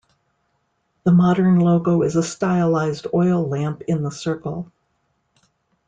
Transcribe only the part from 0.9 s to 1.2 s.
The